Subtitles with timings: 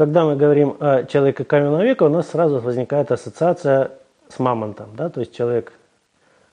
[0.00, 3.90] когда мы говорим о человеке каменного века, у нас сразу возникает ассоциация
[4.30, 4.88] с мамонтом.
[4.96, 5.10] Да?
[5.10, 5.74] То есть человек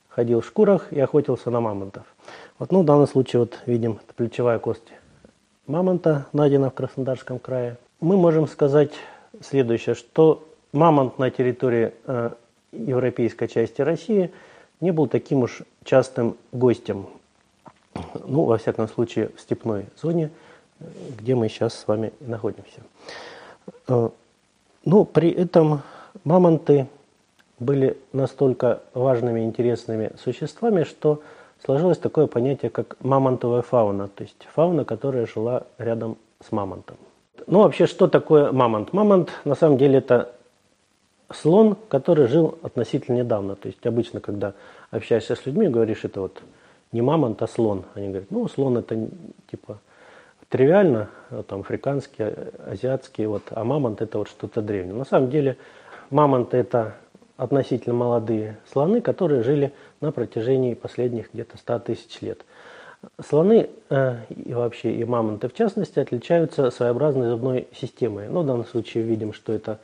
[0.10, 2.04] ходил в шкурах и охотился на мамонтов.
[2.60, 4.92] Вот, ну, в данном случае вот видим плечевая кость
[5.66, 7.78] мамонта, найдена в Краснодарском крае.
[8.02, 8.92] Мы можем сказать
[9.42, 12.32] следующее, что мамонт на территории э,
[12.74, 14.30] европейской части России
[14.82, 17.08] не был таким уж частым гостем.
[18.26, 20.32] Ну, во всяком случае, в степной зоне,
[21.18, 22.82] где мы сейчас с вами находимся.
[23.88, 24.10] Э,
[24.86, 25.82] но при этом
[26.24, 26.88] мамонты
[27.60, 31.22] были настолько важными и интересными существами, что
[31.64, 36.98] сложилось такое понятие, как мамонтовая фауна, то есть фауна, которая жила рядом с мамонтом.
[37.48, 38.94] Ну, вообще, что такое мамонт?
[38.94, 40.34] Мамонт, на самом деле, это
[41.32, 43.56] слон, который жил относительно недавно.
[43.56, 44.54] То есть, обычно, когда
[44.92, 46.42] общаешься с людьми, говоришь, это вот
[46.92, 47.84] не мамонт, а слон.
[47.94, 49.08] Они говорят, ну, слон это
[49.50, 49.80] типа
[50.50, 51.10] тривиально,
[51.48, 52.34] там, африканский,
[52.66, 54.96] азиатский, вот, а мамонт это вот что-то древнее.
[54.96, 55.58] На самом деле,
[56.10, 56.96] мамонт это
[57.38, 62.44] относительно молодые слоны, которые жили на протяжении последних где-то 100 тысяч лет.
[63.24, 68.28] Слоны э, и вообще и мамонты в частности отличаются своеобразной зубной системой.
[68.28, 69.80] Но в данном случае видим, что это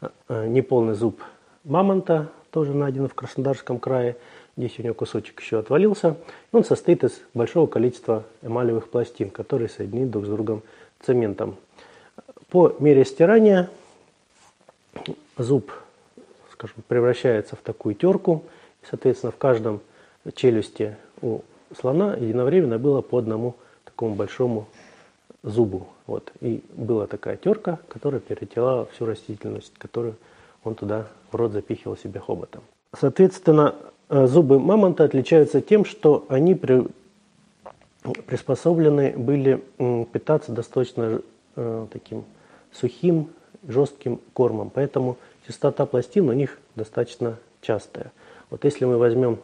[0.00, 1.22] э, неполный зуб
[1.64, 4.16] мамонта, тоже найден в Краснодарском крае.
[4.56, 6.16] Здесь у него кусочек еще отвалился.
[6.52, 10.62] Он состоит из большого количества эмалевых пластин, которые соединены друг с другом
[11.04, 11.56] цементом.
[12.50, 13.70] По мере стирания
[15.36, 15.70] зуб
[16.58, 18.42] скажем, превращается в такую терку.
[18.90, 19.80] Соответственно, в каждом
[20.34, 21.40] челюсти у
[21.78, 24.66] слона единовременно было по одному такому большому
[25.42, 25.86] зубу.
[26.06, 26.32] Вот.
[26.40, 30.16] И была такая терка, которая перетирала всю растительность, которую
[30.64, 32.62] он туда в рот запихивал себе хоботом.
[32.98, 33.74] Соответственно,
[34.08, 36.54] э, зубы мамонта отличаются тем, что они
[38.26, 39.62] приспособлены были
[40.12, 41.20] питаться достаточно
[41.56, 42.24] э, таким
[42.72, 43.30] сухим,
[43.66, 44.70] жестким кормом.
[44.70, 48.12] Поэтому частота пластин у них достаточно частая.
[48.50, 49.38] Вот если мы возьмем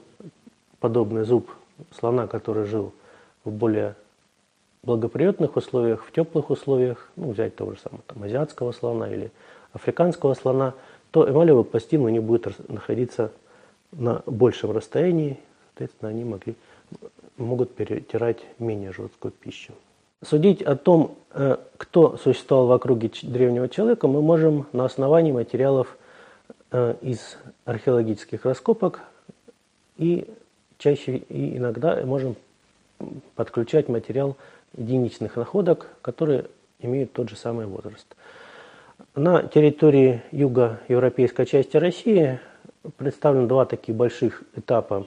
[0.80, 1.50] подобный зуб
[1.98, 2.92] слона, который жил
[3.44, 3.94] в более
[4.82, 9.30] благоприятных условиях, в теплых условиях, ну, взять того же самого там, азиатского слона или
[9.72, 10.74] африканского слона,
[11.10, 13.32] то эмалевые пластины у них будут находиться
[13.92, 16.54] на большем расстоянии, соответственно, они могли,
[17.36, 19.72] могут перетирать менее жесткую пищу.
[20.22, 25.98] Судить о том, э, кто существовал в округе древнего человека, мы можем на основании материалов
[26.70, 29.00] э, из археологических раскопок
[29.98, 30.26] и
[30.78, 32.36] чаще и иногда можем
[33.34, 34.36] подключать материал
[34.76, 36.46] единичных находок, которые
[36.80, 38.06] имеют тот же самый возраст.
[39.14, 42.40] На территории юго-европейской части России
[42.96, 45.06] представлены два таких больших этапа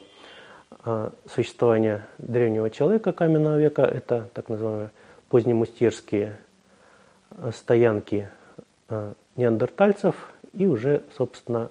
[1.34, 3.82] существования древнего человека каменного века.
[3.84, 4.92] Это так называемые
[5.30, 6.38] позднемустерские
[7.32, 8.30] э, стоянки
[8.90, 10.16] э, неандертальцев
[10.54, 11.70] и уже, собственно,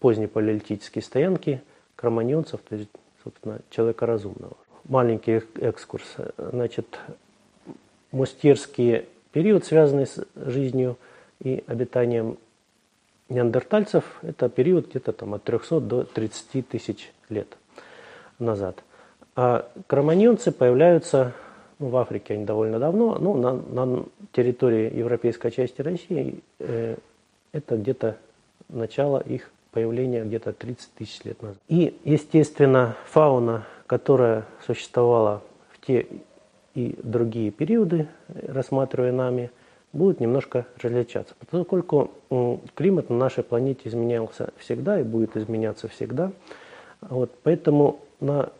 [0.00, 1.62] позднепалеолитические стоянки
[1.96, 2.90] кроманьонцев, то есть,
[3.24, 4.56] собственно, человека разумного.
[4.84, 6.04] Маленький экскурс.
[6.36, 6.98] Значит,
[8.12, 10.96] мустерский период, связанный с жизнью
[11.42, 12.38] и обитанием
[13.28, 17.56] неандертальцев, это период где-то там от 300 до 30 тысяч лет
[18.38, 18.82] назад.
[19.34, 21.32] А кроманьонцы появляются
[21.78, 26.96] ну, в Африке они довольно давно, ну, на, на территории европейской части России э,
[27.52, 28.16] это где-то
[28.68, 31.58] начало их появления где-то 30 тысяч лет назад.
[31.68, 36.06] И, естественно, фауна, которая существовала в те
[36.74, 39.50] и другие периоды, рассматривая нами,
[39.92, 41.34] будет немножко различаться.
[41.50, 42.10] Поскольку
[42.74, 46.32] климат на нашей планете изменялся всегда и будет изменяться всегда,
[47.02, 48.52] вот, поэтому на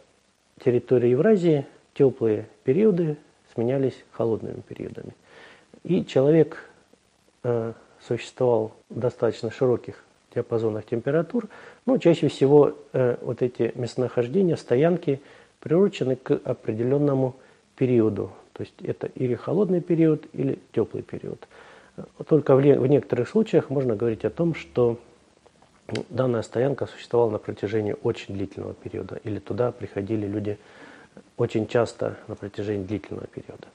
[0.65, 3.17] территории Евразии теплые периоды
[3.55, 5.15] сменялись холодными периодами.
[5.85, 6.69] И человек
[7.43, 10.03] э, существовал в достаточно широких
[10.35, 11.49] диапазонах температур,
[11.87, 15.21] но чаще всего э, вот эти местонахождения, стоянки
[15.61, 17.37] приурочены к определенному
[17.77, 18.33] периоду.
[18.53, 21.47] То есть это или холодный период, или теплый период.
[22.29, 24.99] Только в, в некоторых случаях можно говорить о том, что
[26.09, 30.59] данная стоянка существовала на протяжении очень длительного периода, или туда приходили люди
[31.37, 33.67] очень часто на протяжении длительного периода.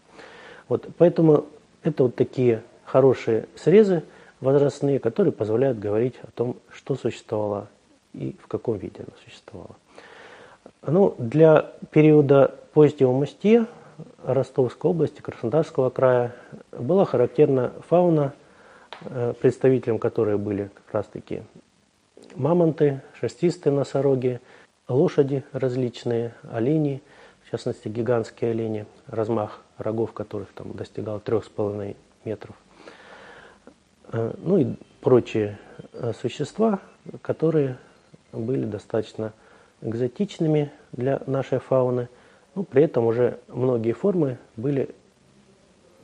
[0.68, 1.46] Вот, поэтому
[1.84, 4.04] это вот такие хорошие срезы
[4.40, 7.68] возрастные, которые позволяют говорить о том, что существовало
[8.14, 9.76] и в каком виде оно существовало.
[10.86, 13.68] Ну, для периода позднего мастье
[14.24, 16.36] Ростовской области, Краснодарского края
[16.72, 18.34] была характерна фауна,
[19.02, 21.44] э, представителем которой были как раз-таки
[22.36, 24.40] мамонты, шерстистые носороги,
[24.88, 27.02] лошади различные, олени–
[27.52, 32.56] в частности гигантские олени, размах рогов которых там достигал 3,5 метров.
[34.14, 35.60] э, ну и прочие
[35.92, 36.80] э, существа,
[37.22, 37.78] которые
[38.32, 39.34] были достаточно
[39.82, 42.08] экзотичными для нашей фауны.
[42.56, 44.96] Но при этом уже многие формы были,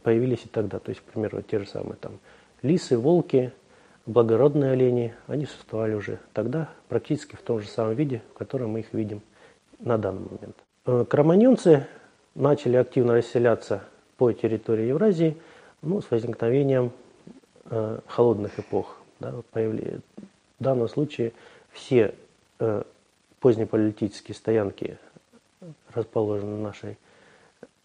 [0.03, 0.79] появились и тогда.
[0.79, 2.19] То есть, к примеру, те же самые там
[2.61, 3.53] лисы, волки,
[4.07, 8.79] благородные олени, они существовали уже тогда практически в том же самом виде, в котором мы
[8.79, 9.21] их видим
[9.79, 10.55] на данный момент.
[10.85, 11.85] Э, кроманьонцы
[12.33, 13.83] начали активно расселяться
[14.17, 15.37] по территории Евразии
[15.81, 16.91] ну, с возникновением
[17.65, 18.97] э, холодных эпох.
[19.19, 19.99] Да, появли...
[20.59, 21.33] В данном случае
[21.71, 22.15] все
[22.59, 22.83] э,
[23.41, 24.97] позднепалеолитические стоянки,
[25.93, 26.97] расположенные на нашей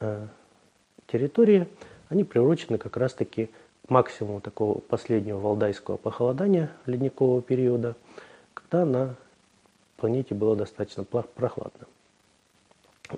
[0.00, 0.26] э,
[1.06, 1.66] территории,
[2.08, 3.50] они приурочены как раз-таки
[3.92, 7.94] к максимуму такого последнего валдайского похолодания ледникового периода,
[8.54, 9.14] когда на
[9.98, 11.86] планете было достаточно прохладно.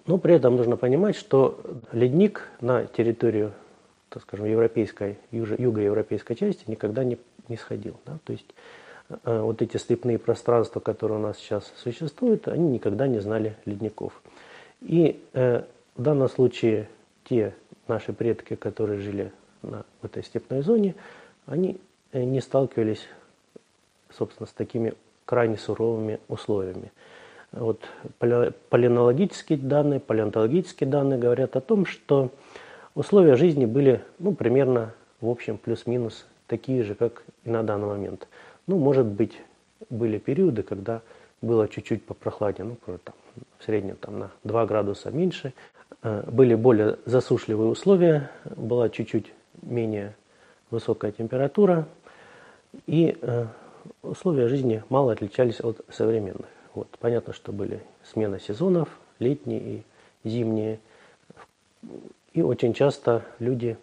[0.07, 1.61] Но при этом нужно понимать, что
[1.93, 3.53] ледник на территорию,
[4.09, 7.19] так скажем, европейской, юго-европейской части никогда не,
[7.49, 7.95] не сходил.
[8.05, 8.19] Да?
[8.25, 8.53] То есть
[9.25, 14.21] э, вот эти степные пространства, которые у нас сейчас существуют, они никогда не знали ледников.
[14.81, 15.63] И э,
[15.95, 16.89] в данном случае
[17.23, 17.55] те
[17.87, 19.31] наши предки, которые жили
[19.71, 20.95] на, в этой степной зоне,
[21.47, 21.81] они
[22.13, 23.07] э, не сталкивались,
[24.11, 24.95] собственно, с такими
[25.25, 26.93] крайне суровыми условиями.
[27.53, 27.81] Вот
[28.19, 32.31] палеонологические данные, палеонтологические данные говорят о том, что
[32.95, 38.27] условия жизни были ну, примерно, в общем, плюс-минус такие же, как и на данный момент.
[38.67, 39.41] Ну, может быть,
[39.89, 41.01] были периоды, когда
[41.43, 43.15] было чуть-чуть попрохладнее, ну, там,
[43.59, 45.53] в среднем там, на 2 градуса меньше.
[46.03, 49.33] Э, были более засушливые условия, была чуть-чуть
[49.63, 50.15] менее
[50.71, 51.87] высокая температура,
[52.87, 53.47] и э,
[54.03, 56.47] условия жизни мало отличались от современных.
[56.75, 56.89] Вот.
[56.99, 59.83] Понятно, что были смена сезонов, летние и
[60.25, 60.81] зимние.
[62.33, 63.77] И очень часто люди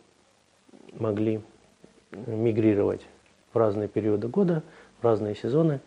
[0.93, 1.41] могли
[2.11, 3.01] мигрировать
[3.53, 4.63] в разные периоды года,
[4.99, 5.79] в разные сезоны,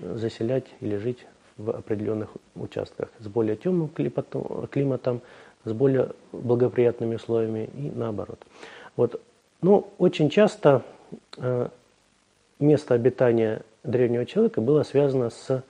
[0.00, 1.26] заселять или жить
[1.56, 5.20] в определенных участках с более темным климатом,
[5.64, 8.40] с более благоприятными условиями и наоборот.
[9.00, 9.18] Вот.
[9.62, 10.82] Но очень часто
[11.38, 11.68] э,
[12.58, 15.64] место обитания древнего человека было связано с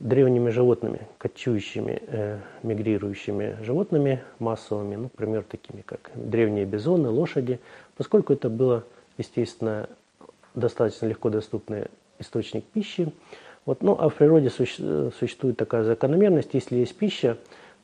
[0.00, 7.60] древними животными, кочующими, э, мигрирующими животными массовыми, ну, например, такими как древние бизоны, лошади,
[7.98, 8.82] поскольку это было,
[9.18, 9.86] естественно,
[10.54, 13.12] достаточно легко доступный источник пищи.
[13.66, 17.36] Вот, ну, а в природе суще, существует такая закономерность, если есть пища,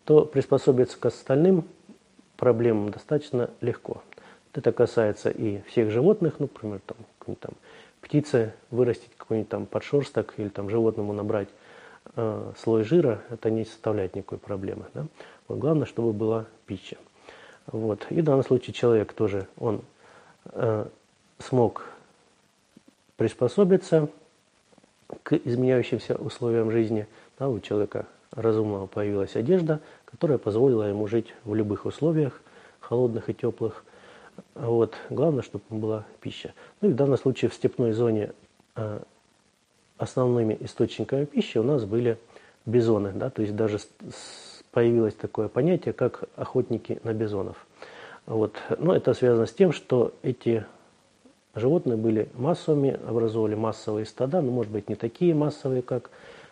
[0.07, 1.65] то приспособиться к остальным
[2.39, 4.01] проблемам достаточно легко.
[4.55, 7.53] Это касается и всех животных, ну, например, там, там
[8.01, 11.49] птице вырастить какой-нибудь там подшерсток или там животному набрать
[12.17, 14.85] э, слой жира, это не составляет никакой проблемы.
[14.95, 15.07] Да?
[15.49, 16.97] Вот главное, чтобы была пища.
[17.67, 18.07] Вот.
[18.11, 19.83] И в данном случае человек тоже, он
[20.53, 20.87] э,
[21.39, 21.87] смог
[23.17, 24.09] приспособиться
[25.23, 27.07] к изменяющимся условиям жизни.
[27.39, 32.41] Да, у человека разумного появилась одежда, которая позволила ему жить в любых условиях,
[32.81, 33.85] холодных и теплых.
[34.55, 34.95] Вот.
[35.11, 36.55] Главное, чтобы была пища.
[36.81, 38.33] Ну и в данном случае в степной зоне
[38.77, 39.01] э,
[39.97, 42.19] основными источниками пищи у нас были
[42.67, 43.79] бизоны, да, то есть даже
[44.73, 47.67] появилось такое понятие, как охотники на бизонов.
[48.27, 48.57] Вот.
[48.79, 50.65] Но это связано с тем, что эти
[51.55, 56.11] животные были массовыми, образовали массовые стада, но, может быть, не такие массовые, как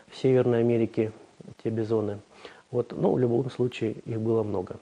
[0.08, 1.12] в Северной Америке,
[1.64, 2.18] те бизоны.
[2.70, 2.92] Вот.
[2.92, 4.76] Но в любом случае их было много.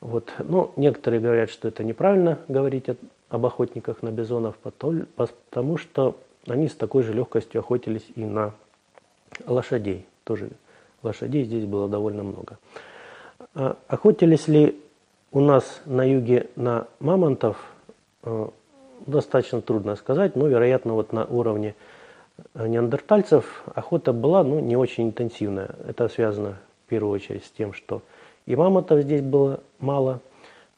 [0.00, 0.32] Вот.
[0.38, 2.86] Но некоторые говорят, что это неправильно говорить
[3.28, 6.16] об охотниках на бизонов, потому что
[6.46, 8.54] они с такой же легкостью охотились и на
[9.46, 10.06] лошадей.
[10.24, 10.50] Тоже
[11.02, 12.58] лошадей здесь было довольно много.
[13.54, 14.80] А охотились ли
[15.32, 17.56] у нас на юге на мамонтов,
[18.24, 18.48] э,
[19.06, 21.74] достаточно трудно сказать, но, вероятно, вот на уровне
[22.54, 25.76] неандертальцев охота была ну, не очень интенсивная.
[25.86, 28.02] Это связано в первую очередь с тем, что
[28.46, 30.20] и мамонтов здесь было мало,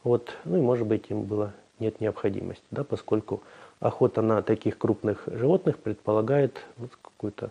[0.04, 3.42] вот, ну и, может быть, им было нет необходимости, да, поскольку
[3.80, 7.50] охота на таких крупных животных предполагает вот какую-то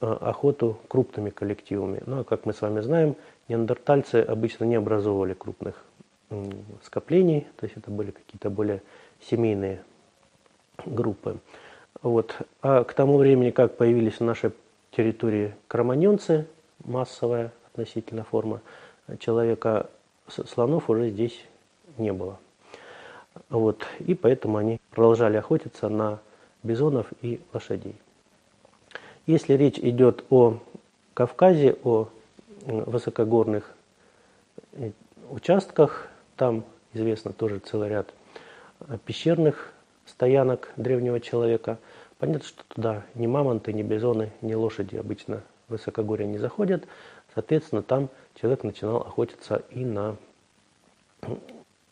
[0.00, 2.02] э, охоту крупными коллективами.
[2.06, 3.16] Ну а как мы с вами знаем,
[3.48, 5.84] неандертальцы обычно не образовывали крупных
[6.84, 8.82] скоплений, то есть это были какие-то более
[9.20, 9.82] семейные
[10.86, 11.38] группы.
[12.02, 12.36] Вот.
[12.62, 14.52] А к тому времени, как появились на нашей
[14.92, 16.46] территории кроманьонцы,
[16.84, 18.60] массовая относительно форма
[19.18, 19.88] человека,
[20.28, 21.44] слонов уже здесь
[21.98, 22.38] не было.
[23.48, 23.84] Вот.
[24.00, 26.18] И поэтому они продолжали охотиться на
[26.62, 27.94] бизонов и лошадей.
[29.26, 30.58] Если речь идет о
[31.14, 32.08] Кавказе, о
[32.66, 33.72] высокогорных
[34.72, 34.92] э,
[35.30, 38.12] участках, там известно тоже целый ряд
[38.80, 39.72] э, пещерных
[40.06, 41.78] стоянок древнего человека.
[42.18, 46.84] Понятно, что туда ни мамонты, ни бизоны, ни лошади обычно в высокогорье не заходят.
[47.34, 48.08] Соответственно, там
[48.40, 50.16] человек начинал охотиться и на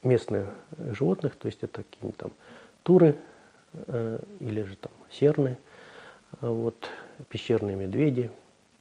[0.02, 2.32] местных животных, то есть это какие-нибудь там
[2.82, 3.16] туры
[3.74, 5.58] э, или же там серны,
[6.40, 6.76] вот,
[7.28, 8.30] пещерные медведи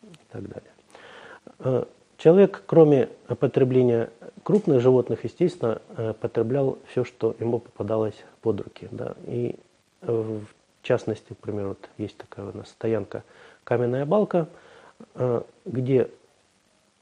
[0.03, 0.71] и так далее.
[1.59, 1.85] Э,
[2.17, 4.09] человек, кроме потребления
[4.43, 8.87] крупных животных, естественно, э, потреблял все, что ему попадалось под руки.
[8.91, 9.15] Да?
[9.25, 9.55] И
[10.01, 10.45] э, в
[10.83, 13.23] частности, например, вот есть такая у нас стоянка
[13.63, 14.47] «Каменная балка»,
[15.65, 16.09] где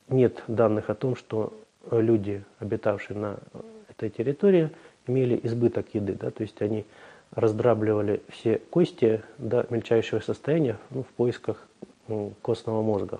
[0.08, 1.54] нет данных о том, что
[1.92, 3.38] люди, обитавшие на
[3.90, 4.70] этой территории,
[5.08, 6.14] имели избыток еды.
[6.14, 6.32] Да?
[6.32, 6.86] То есть они
[7.32, 11.68] раздрабливали все кости до мельчайшего состояния ну, в поисках
[12.42, 13.20] костного мозга.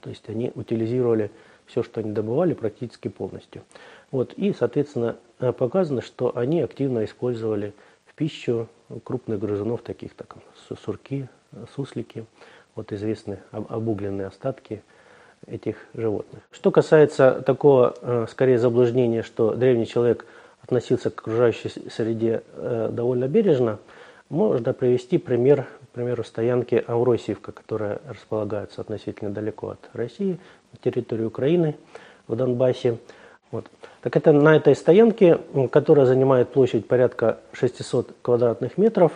[0.00, 1.30] То есть они утилизировали
[1.66, 3.62] все, что они добывали, практически полностью.
[4.10, 7.74] Вот, и, соответственно, э, показано, что они активно использовали
[8.06, 8.68] в пищу
[9.04, 10.36] крупных грызунов, таких как
[10.82, 11.28] сурки,
[11.74, 12.24] суслики,
[12.74, 14.82] вот известны обугленные остатки
[15.46, 16.42] этих животных.
[16.50, 20.26] Что касается такого, э, скорее, заблуждения, что древний человек
[20.62, 23.78] относился к окружающей среде э, довольно бережно,
[24.28, 25.66] можно привести пример
[25.98, 30.38] примеру, стоянки Авросиевка, которая располагается относительно далеко от России,
[30.72, 31.76] на территории Украины,
[32.28, 32.98] в Донбассе.
[33.50, 33.66] Вот.
[34.02, 35.40] Так это на этой стоянке,
[35.72, 39.10] которая занимает площадь порядка 600 квадратных метров,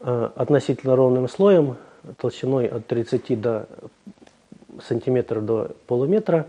[0.00, 1.76] э, относительно ровным слоем,
[2.18, 3.66] толщиной от 30 до
[4.80, 6.46] сантиметров до полуметра,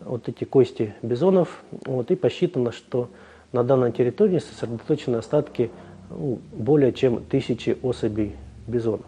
[0.00, 3.08] вот эти кости бизонов, вот, и посчитано, что
[3.52, 5.70] на данной территории сосредоточены остатки
[6.10, 9.06] ну, более чем тысячи особей бизонов.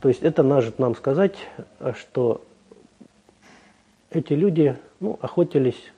[0.00, 1.36] То есть это может нам сказать,
[1.96, 2.42] что
[4.10, 5.92] эти люди ну, охотились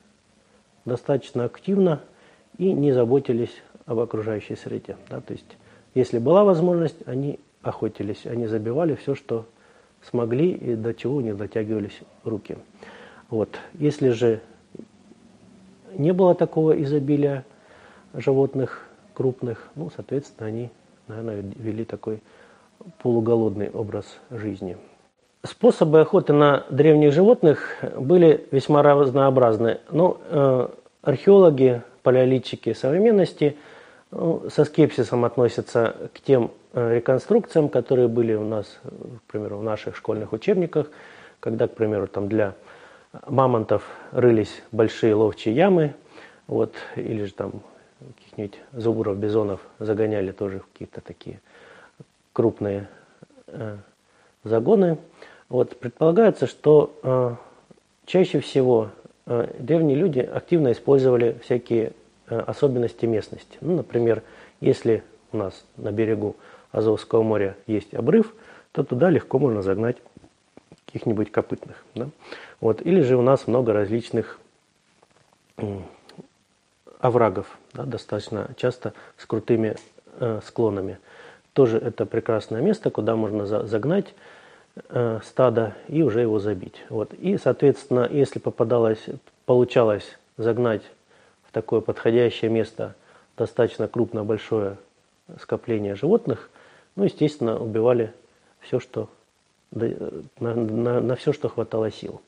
[0.84, 2.00] достаточно активно
[2.58, 3.54] и не заботились
[3.86, 4.96] об окружающей среде.
[5.08, 5.20] Да?
[5.20, 5.56] То есть
[5.94, 9.46] если была возможность, они охотились, они забивали все, что
[10.02, 12.56] смогли и до чего них дотягивались руки.
[13.28, 13.58] Вот.
[13.74, 14.40] Если же
[15.96, 17.44] не было такого изобилия
[18.14, 20.70] животных крупных, ну, соответственно, они,
[21.06, 22.20] наверное, вели такой
[23.02, 24.76] полуголодный образ жизни.
[25.42, 29.80] Способы охоты на древних животных были весьма разнообразны.
[29.90, 30.68] Но э,
[31.02, 33.56] археологи, палеолитчики современности
[34.10, 38.80] ну, со скепсисом относятся к тем реконструкциям, которые были у нас,
[39.26, 40.88] к примеру, в наших школьных учебниках,
[41.40, 42.54] когда, к примеру, там для
[43.26, 45.94] мамонтов рылись большие ловчие ямы,
[46.46, 47.52] вот, или же там
[48.16, 51.40] каких-нибудь зубров, бизонов загоняли тоже в какие-то такие
[52.32, 52.88] крупные
[53.46, 53.76] э,
[54.44, 54.98] загоны.
[55.48, 57.34] Вот, предполагается, что э,
[58.06, 58.90] чаще всего
[59.26, 61.92] э, древние люди активно использовали всякие
[62.28, 63.58] э, особенности местности.
[63.60, 64.22] Ну, например,
[64.60, 66.36] если у нас на берегу
[66.72, 68.32] Азовского моря есть обрыв,
[68.72, 69.96] то туда легко можно загнать
[70.86, 71.84] каких-нибудь копытных.
[71.94, 72.08] Да?
[72.60, 72.82] Вот.
[72.82, 74.38] Или же у нас много различных
[77.00, 79.76] оврагов, да, достаточно часто с крутыми
[80.18, 80.98] э, склонами.
[81.52, 84.14] Тоже это прекрасное место, куда можно загнать
[84.88, 86.84] э, стадо и уже его забить.
[86.88, 87.12] Вот.
[87.14, 89.04] И, соответственно, если попадалось,
[89.46, 90.82] получалось загнать
[91.48, 92.94] в такое подходящее место
[93.36, 94.76] достаточно крупное, большое
[95.40, 96.50] скопление животных,
[97.00, 98.12] ну, естественно, убивали
[98.60, 99.08] все, что,
[99.72, 99.88] на,
[100.38, 102.20] на, на все, что хватало сил.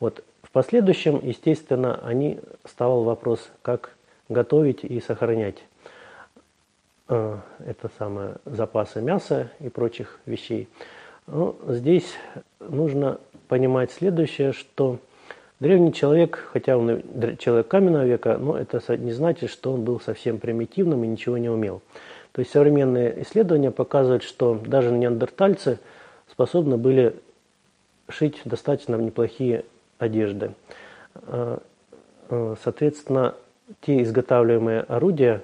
[0.00, 0.24] Вот.
[0.42, 3.94] В последующем, естественно, они вставал вопрос, как
[4.28, 5.64] готовить и сохранять
[7.12, 7.36] Э,
[7.66, 10.68] это самое запасы мяса и прочих вещей.
[11.26, 12.14] Но ну, здесь
[12.58, 14.98] нужно понимать следующее, что
[15.60, 17.02] древний человек, хотя он
[17.38, 21.50] человек каменного века, но это не значит, что он был совсем примитивным и ничего не
[21.50, 21.82] умел.
[22.32, 25.78] То есть современные исследования показывают, что даже неандертальцы
[26.30, 27.14] способны были
[28.08, 29.64] шить достаточно неплохие
[29.98, 30.52] одежды.
[31.14, 31.58] Э,
[32.30, 33.34] э, соответственно,
[33.80, 35.42] те изготавливаемые орудия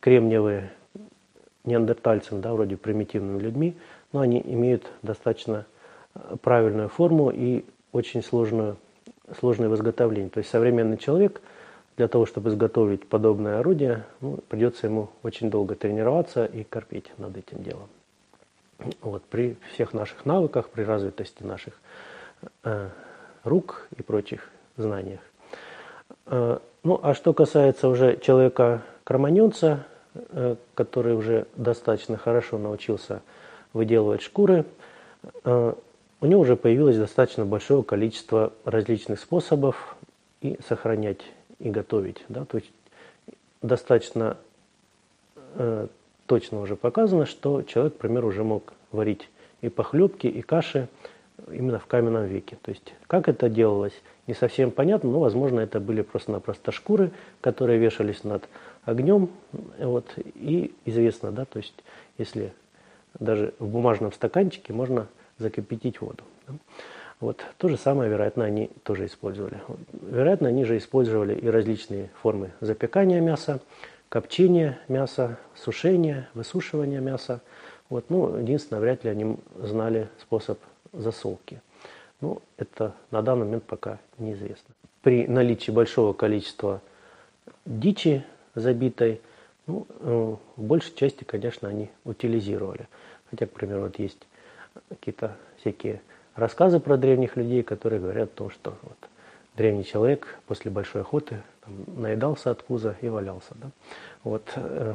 [0.00, 0.70] кремниевые,
[1.64, 3.76] неандертальцам, да, вроде примитивными людьми,
[4.12, 5.66] но они имеют достаточно
[6.14, 8.76] э, правильную форму и очень сложную,
[9.38, 10.28] сложное в изготовлении.
[10.28, 11.40] То есть современный человек
[11.96, 17.36] для того, чтобы изготовить подобное орудие, ну, придется ему очень долго тренироваться и корпеть над
[17.36, 17.88] этим делом.
[19.00, 21.74] Вот, при всех наших навыках, при развитости наших
[22.64, 22.88] э,
[23.44, 25.20] рук и прочих знаниях.
[26.26, 29.84] Э, ну, а что касается уже человека-кроманьонца,
[30.14, 33.22] Э, который уже достаточно хорошо научился
[33.72, 34.66] выделывать шкуры,
[35.44, 35.72] э,
[36.20, 39.96] у него уже появилось достаточно большое количество различных способов
[40.42, 41.20] и сохранять,
[41.62, 42.22] и готовить.
[42.28, 42.44] Да?
[42.44, 42.70] То есть
[43.62, 44.36] достаточно
[45.54, 45.86] э,
[46.26, 49.28] точно уже показано, что человек, к примеру, уже мог варить
[49.60, 50.88] и похлебки, и каши
[51.50, 52.58] именно в каменном веке.
[52.62, 53.94] То есть как это делалось,
[54.26, 58.48] не совсем понятно, но, возможно, это были просто-напросто шкуры, которые вешались над
[58.84, 59.30] огнем.
[59.78, 61.74] Вот, и известно, да, то есть
[62.18, 62.52] если
[63.18, 65.06] даже в бумажном стаканчике можно
[65.38, 66.24] закипятить воду.
[66.46, 66.54] Да.
[67.22, 69.62] Вот, то же самое, вероятно, они тоже использовали.
[69.92, 73.60] Вероятно, они же использовали и различные формы запекания мяса,
[74.08, 77.40] копчения мяса, сушения, высушивания мяса.
[77.90, 80.58] Вот, ну, единственное, вряд ли они знали способ
[80.92, 81.62] засолки.
[82.20, 84.74] Ну, это на данный момент пока неизвестно.
[85.02, 86.82] При наличии большого количества
[87.64, 88.24] дичи
[88.56, 89.20] забитой,
[89.68, 92.88] ну, э, в большей части, конечно, они утилизировали.
[93.30, 94.26] Хотя, к примеру, вот есть
[94.88, 96.02] какие-то всякие
[96.34, 98.96] рассказы про древних людей, которые говорят о том, что вот,
[99.56, 103.54] древний человек после большой охоты там, наедался от пуза и валялся.
[103.54, 103.70] Да?
[104.24, 104.94] Вот, э,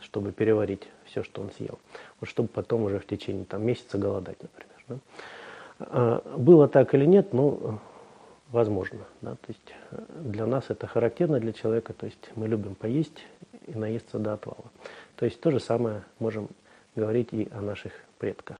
[0.00, 1.78] чтобы переварить все, что он съел.
[2.20, 4.76] Вот чтобы потом уже в течение там, месяца голодать, например.
[4.88, 4.96] Да?
[5.78, 7.78] А, было так или нет, ну,
[8.50, 9.00] возможно.
[9.20, 9.32] Да?
[9.32, 13.24] То есть э, для нас это характерно для человека, то есть мы любим поесть
[13.66, 14.70] и наесться до отвала.
[15.16, 16.48] То есть то же самое можем
[16.94, 18.56] говорить и о наших предках.